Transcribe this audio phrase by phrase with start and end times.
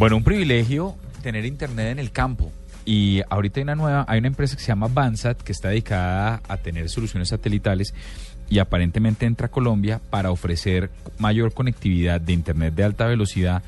[0.00, 2.50] Bueno, un privilegio tener internet en el campo.
[2.86, 6.40] Y ahorita hay una nueva, hay una empresa que se llama Bansat que está dedicada
[6.48, 7.92] a tener soluciones satelitales
[8.48, 13.62] y aparentemente entra a Colombia para ofrecer mayor conectividad de internet de alta velocidad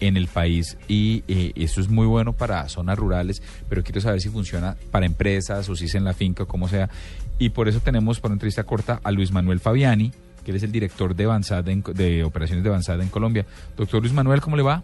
[0.00, 4.20] en el país y eh, eso es muy bueno para zonas rurales, pero quiero saber
[4.20, 6.90] si funciona para empresas o si es en la finca o como sea.
[7.38, 10.10] Y por eso tenemos para una entrevista corta a Luis Manuel Fabiani,
[10.44, 13.46] que es el director de Bansat de, operaciones de Bansat en Colombia.
[13.76, 14.82] Doctor Luis Manuel, ¿cómo le va?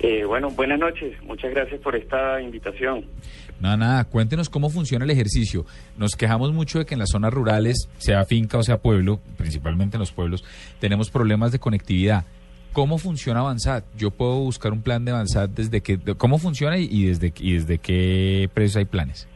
[0.00, 1.20] Eh, bueno, buenas noches.
[1.22, 3.06] Muchas gracias por esta invitación.
[3.60, 4.04] Nada, nada.
[4.04, 5.64] Cuéntenos cómo funciona el ejercicio.
[5.96, 9.96] Nos quejamos mucho de que en las zonas rurales, sea finca o sea pueblo, principalmente
[9.96, 10.44] en los pueblos,
[10.80, 12.24] tenemos problemas de conectividad.
[12.72, 13.84] ¿Cómo funciona Avanzat?
[13.96, 17.78] Yo puedo buscar un plan de Avanzat desde que, cómo funciona y desde, y desde
[17.78, 19.28] qué precios hay planes.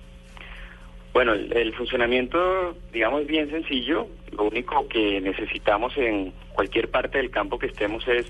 [1.12, 4.08] Bueno, el, el, funcionamiento, digamos, es bien sencillo.
[4.32, 8.26] Lo único que necesitamos en cualquier parte del campo que estemos es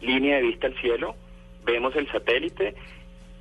[0.00, 1.16] línea de vista al cielo
[1.64, 2.74] vemos el satélite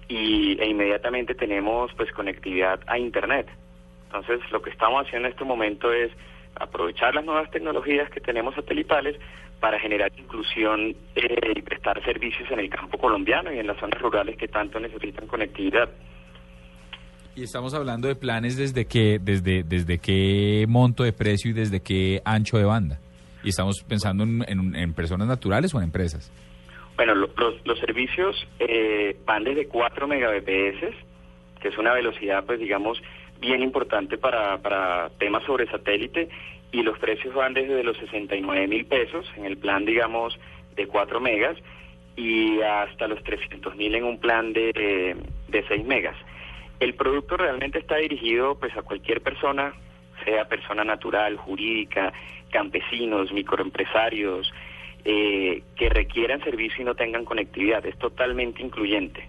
[0.07, 3.47] y, e inmediatamente tenemos pues conectividad a Internet.
[4.05, 6.11] Entonces lo que estamos haciendo en este momento es
[6.55, 9.17] aprovechar las nuevas tecnologías que tenemos satelitales
[9.61, 14.01] para generar inclusión eh, y prestar servicios en el campo colombiano y en las zonas
[14.01, 15.89] rurales que tanto necesitan conectividad.
[17.35, 21.79] Y estamos hablando de planes desde qué, desde, desde qué monto de precio y desde
[21.79, 22.99] qué ancho de banda.
[23.43, 26.31] Y estamos pensando en, en personas naturales o en empresas.
[26.95, 27.31] Bueno, los,
[27.65, 30.95] los servicios eh, van desde 4 megabps,
[31.59, 33.01] que es una velocidad, pues digamos,
[33.39, 36.29] bien importante para, para temas sobre satélite,
[36.71, 40.39] y los precios van desde los 69 mil pesos en el plan, digamos,
[40.75, 41.57] de 4 megas,
[42.15, 45.15] y hasta los 300 mil en un plan de,
[45.47, 46.15] de 6 megas.
[46.79, 49.73] El producto realmente está dirigido pues a cualquier persona,
[50.25, 52.11] sea persona natural, jurídica,
[52.51, 54.51] campesinos, microempresarios,
[55.05, 57.85] eh, que requieran servicio y no tengan conectividad.
[57.85, 59.27] Es totalmente incluyente.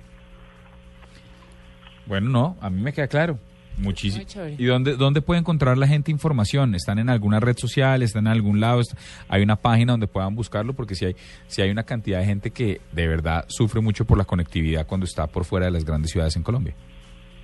[2.06, 3.38] Bueno, no, a mí me queda claro.
[3.78, 4.24] Muchísimo.
[4.58, 6.74] ¿Y dónde, dónde puede encontrar la gente información?
[6.74, 8.02] ¿Están en alguna red social?
[8.02, 8.82] ¿Están en algún lado?
[9.28, 10.74] ¿Hay una página donde puedan buscarlo?
[10.74, 14.18] Porque si hay, si hay una cantidad de gente que de verdad sufre mucho por
[14.18, 16.74] la conectividad cuando está por fuera de las grandes ciudades en Colombia.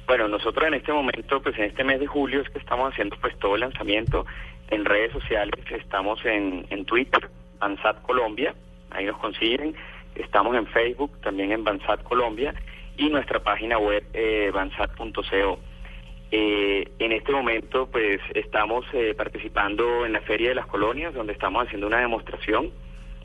[0.07, 3.17] Bueno, nosotros en este momento, pues en este mes de julio es que estamos haciendo
[3.21, 4.25] pues todo el lanzamiento
[4.71, 5.65] en redes sociales.
[5.71, 8.55] Estamos en, en Twitter, Bansat Colombia,
[8.91, 9.75] ahí nos consiguen.
[10.15, 12.55] Estamos en Facebook, también en Bansat Colombia
[12.97, 15.59] y nuestra página web eh, bansat.co.
[16.31, 21.33] Eh, en este momento, pues estamos eh, participando en la Feria de las Colonias, donde
[21.33, 22.71] estamos haciendo una demostración.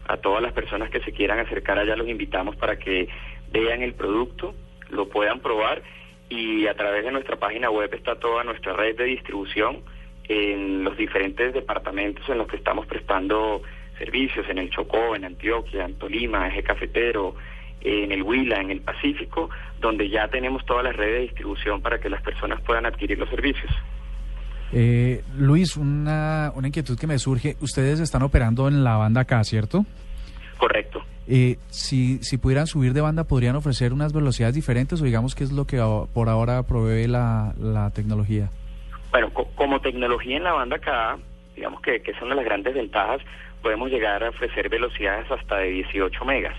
[0.07, 3.07] A todas las personas que se quieran acercar allá los invitamos para que
[3.51, 4.53] vean el producto,
[4.89, 5.81] lo puedan probar
[6.29, 9.81] y a través de nuestra página web está toda nuestra red de distribución
[10.27, 13.61] en los diferentes departamentos en los que estamos prestando
[14.03, 17.35] servicios en el Chocó, en Antioquia, en Tolima, Eje Cafetero,
[17.81, 19.49] en el Huila, en el Pacífico,
[19.79, 23.29] donde ya tenemos todas las redes de distribución para que las personas puedan adquirir los
[23.29, 23.71] servicios.
[24.71, 27.55] Eh, Luis, una, una inquietud que me surge.
[27.61, 29.85] Ustedes están operando en la banda K, ¿cierto?
[30.57, 31.03] Correcto.
[31.27, 35.43] Eh, si, si pudieran subir de banda, ¿podrían ofrecer unas velocidades diferentes o digamos que
[35.43, 35.77] es lo que
[36.13, 38.49] por ahora provee la, la tecnología?
[39.11, 41.17] Bueno, como tecnología en la banda K,
[41.55, 43.21] digamos que, que son de las grandes ventajas,
[43.63, 46.55] podemos llegar a ofrecer velocidades hasta de 18 megas.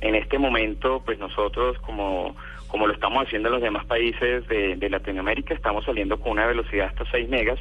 [0.00, 2.36] En este momento, pues nosotros, como,
[2.68, 6.88] como lo estamos haciendo en los demás países de, Latinoamérica, estamos saliendo con una velocidad
[6.88, 7.58] hasta 6 megas,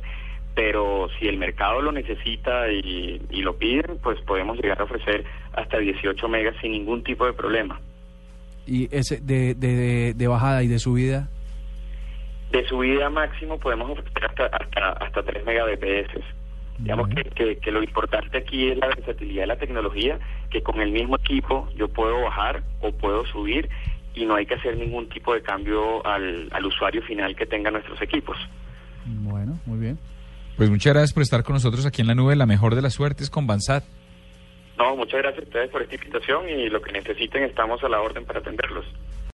[0.53, 5.23] pero si el mercado lo necesita y, lo piden, pues podemos llegar a ofrecer
[5.53, 7.79] hasta 18 megas sin ningún tipo de problema.
[8.67, 11.29] ¿Y ese de, de, de bajada y de subida?
[12.51, 16.42] De subida máximo podemos ofrecer hasta, hasta, hasta 3 megabps.
[16.79, 20.19] Digamos que, que, lo importante aquí es la versatilidad de la tecnología,
[20.49, 23.69] que con el mismo equipo yo puedo bajar o puedo subir
[24.15, 27.71] y no hay que hacer ningún tipo de cambio al, al usuario final que tenga
[27.71, 28.37] nuestros equipos.
[29.05, 29.99] Bueno, muy bien.
[30.57, 32.35] Pues muchas gracias por estar con nosotros aquí en la nube.
[32.35, 33.83] La mejor de las suertes con Bansat.
[34.77, 38.01] No, muchas gracias a ustedes por esta invitación y lo que necesiten estamos a la
[38.01, 38.85] orden para atenderlos.